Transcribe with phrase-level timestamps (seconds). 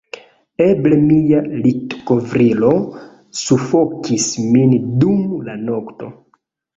[0.63, 2.71] Eble mia litkovrilo
[3.41, 4.73] sufokis min
[5.05, 6.11] dum la nokto...